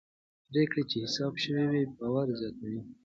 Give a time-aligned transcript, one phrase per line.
[0.49, 2.79] پرېکړې چې حساب شوي وي باور زیاتوي